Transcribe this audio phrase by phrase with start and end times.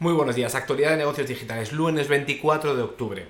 [0.00, 3.26] Muy buenos días, actualidad de negocios digitales, lunes 24 de octubre.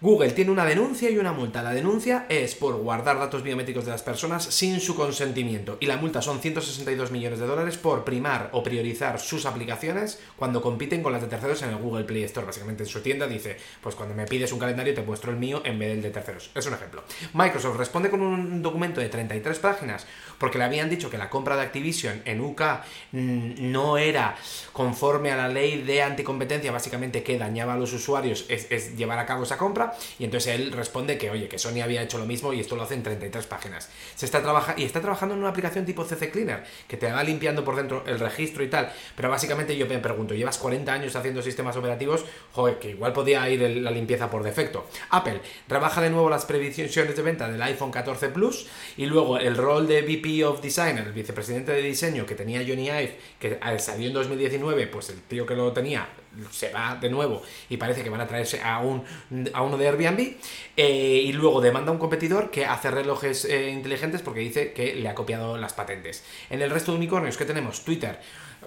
[0.00, 1.60] Google tiene una denuncia y una multa.
[1.60, 5.96] La denuncia es por guardar datos biométricos de las personas sin su consentimiento y la
[5.96, 11.10] multa son 162 millones de dólares por primar o priorizar sus aplicaciones cuando compiten con
[11.10, 12.46] las de terceros en el Google Play Store.
[12.46, 15.62] Básicamente en su tienda dice, pues cuando me pides un calendario te muestro el mío
[15.64, 16.52] en vez del de terceros.
[16.54, 17.02] Es un ejemplo.
[17.34, 20.06] Microsoft responde con un documento de 33 páginas
[20.38, 22.62] porque le habían dicho que la compra de Activision en UK
[23.10, 24.36] mm, no era
[24.72, 29.18] conforme a la ley de anticompetencia, básicamente que dañaba a los usuarios, es, es llevar
[29.18, 29.87] a cabo esa compra
[30.18, 32.82] y entonces él responde que, oye, que Sony había hecho lo mismo y esto lo
[32.82, 33.88] hace en 33 páginas.
[34.14, 37.22] Se está trabajando y está trabajando en una aplicación tipo CC Cleaner, que te va
[37.22, 38.92] limpiando por dentro el registro y tal.
[39.16, 43.48] Pero básicamente yo me pregunto, llevas 40 años haciendo sistemas operativos, joder, que igual podía
[43.48, 44.86] ir la limpieza por defecto.
[45.10, 49.56] Apple rebaja de nuevo las previsiones de venta del iPhone 14 Plus y luego el
[49.56, 54.08] rol de VP of Design, el vicepresidente de diseño que tenía Johnny Ive, que salió
[54.08, 56.08] en 2019, pues el tío que lo tenía
[56.50, 59.04] se va de nuevo y parece que van a traerse a, un,
[59.52, 60.36] a uno de Airbnb
[60.76, 64.94] eh, y luego demanda a un competidor que hace relojes eh, inteligentes porque dice que
[64.94, 66.24] le ha copiado las patentes.
[66.50, 68.18] En el resto de unicornios que tenemos, Twitter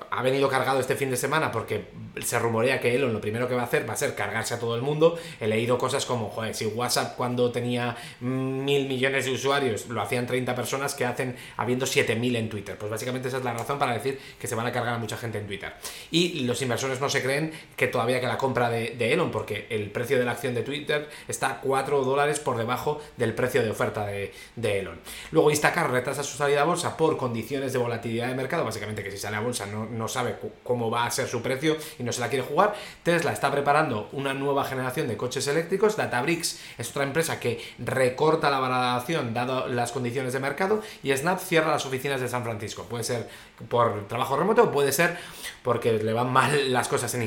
[0.10, 1.86] ha venido cargado este fin de semana porque
[2.22, 4.60] se rumorea que Elon lo primero que va a hacer va a ser cargarse a
[4.60, 5.18] todo el mundo.
[5.40, 10.28] He leído cosas como, joder, si WhatsApp cuando tenía mil millones de usuarios lo hacían
[10.28, 12.78] 30 personas, que hacen habiendo 7000 en Twitter?
[12.78, 15.18] Pues básicamente esa es la razón para decir que se van a cargar a mucha
[15.18, 15.74] gente en Twitter.
[16.10, 19.92] Y los inversores no se creen que todavía que la compra de, Elon, porque el
[19.92, 24.06] precio de la acción de Twitter está 4 dólares por debajo del precio de oferta
[24.06, 24.32] de,
[24.62, 25.00] Elon.
[25.32, 29.12] Luego Instacar retrasa su salida a bolsa por condiciones de volatilidad de mercado, básicamente que
[29.12, 32.12] si sale a bolsa no no, sabe cómo va a ser su precio y no
[32.12, 32.74] se la quiere jugar.
[33.04, 35.96] Tesla está preparando una nueva generación de coches eléctricos.
[35.96, 40.82] Databricks es otra empresa que recorta la valoración dado las condiciones de mercado.
[41.04, 42.84] Y Snap cierra las oficinas de San Francisco.
[42.84, 43.30] Puede ser
[43.70, 45.18] por trabajo remoto o puede ser
[45.64, 47.22] porque le van mal las cosas en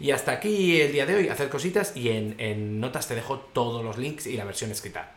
[0.00, 3.38] Y hasta aquí el día de hoy, hacer cositas y en, en notas te dejo
[3.38, 5.12] todos los links y la versión escrita.